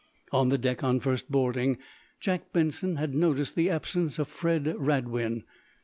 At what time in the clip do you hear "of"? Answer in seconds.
4.17-4.27